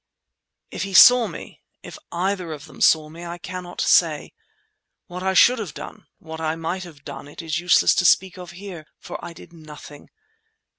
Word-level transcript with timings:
If 0.71 0.81
he 0.81 0.95
saw 0.95 1.27
me, 1.27 1.61
if 1.83 1.99
either 2.11 2.51
of 2.53 2.65
them 2.65 2.81
saw 2.81 3.07
me, 3.07 3.23
I 3.23 3.37
cannot 3.37 3.79
say. 3.79 4.33
What 5.05 5.21
I 5.21 5.35
should 5.35 5.59
have 5.59 5.75
done, 5.75 6.07
what 6.17 6.41
I 6.41 6.55
might 6.55 6.83
have 6.85 7.05
done 7.05 7.27
it 7.27 7.43
is 7.43 7.59
useless 7.59 7.93
to 7.93 8.05
speak 8.05 8.35
of 8.39 8.49
here—for 8.49 9.23
I 9.23 9.33
did 9.33 9.53
nothing. 9.53 10.09